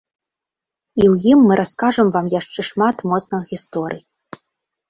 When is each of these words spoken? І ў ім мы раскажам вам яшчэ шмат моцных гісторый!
І 0.99 1.03
ў 1.11 1.33
ім 1.33 1.39
мы 1.51 1.57
раскажам 1.61 2.07
вам 2.15 2.25
яшчэ 2.39 2.65
шмат 2.71 2.97
моцных 3.13 3.41
гісторый! 3.51 4.01